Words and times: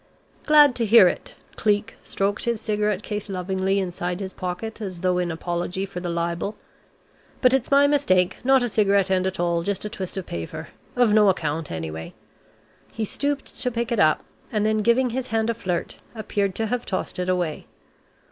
"Glad 0.47 0.73
to 0.77 0.85
hear 0.87 1.07
it." 1.07 1.35
Cleek 1.57 1.95
stroked 2.01 2.45
his 2.45 2.59
cigarette 2.59 3.03
case 3.03 3.29
lovingly 3.29 3.77
inside 3.77 4.19
his 4.19 4.33
pocket 4.33 4.81
as 4.81 5.01
though 5.01 5.19
in 5.19 5.29
apology 5.29 5.85
for 5.85 5.99
the 5.99 6.09
libel. 6.09 6.55
"But 7.39 7.53
it's 7.53 7.69
my 7.69 7.85
mistake; 7.85 8.37
not 8.43 8.63
a 8.63 8.67
cigarette 8.67 9.11
end 9.11 9.27
at 9.27 9.39
all, 9.39 9.61
just 9.61 9.85
a 9.85 9.89
twist 9.89 10.17
of 10.17 10.25
paper. 10.25 10.69
Of 10.95 11.13
no 11.13 11.29
account 11.29 11.69
anyway." 11.69 12.15
He 12.91 13.05
stooped 13.05 13.59
to 13.61 13.69
pick 13.69 13.91
it 13.91 13.99
up, 13.99 14.23
and 14.51 14.65
then 14.65 14.77
giving 14.79 15.11
his 15.11 15.27
hand 15.27 15.51
a 15.51 15.53
flirt, 15.53 15.97
appeared 16.15 16.55
to 16.55 16.65
have 16.65 16.83
tossed 16.83 17.19
it 17.19 17.29
away. 17.29 17.67